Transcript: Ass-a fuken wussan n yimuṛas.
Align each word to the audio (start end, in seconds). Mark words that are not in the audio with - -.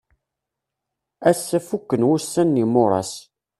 Ass-a 1.29 1.59
fuken 1.67 2.07
wussan 2.07 2.47
n 2.55 2.59
yimuṛas. 2.59 3.11